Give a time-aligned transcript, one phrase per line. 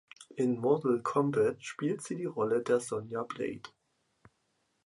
[0.35, 3.61] In "Mortal Kombat" spielt sie die Rolle der "Sonya Blade".